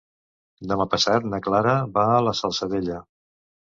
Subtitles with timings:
[0.71, 3.03] Demà passat na Clara va a la Salzadella.